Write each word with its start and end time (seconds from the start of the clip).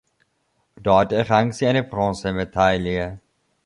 Dort 0.81 1.11
errang 1.11 1.51
sie 1.51 1.67
eine 1.67 1.83
Bronzemedaille. 1.83 3.19